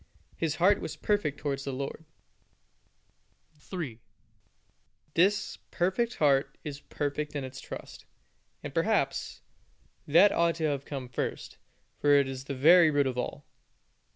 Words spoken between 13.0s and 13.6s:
of all.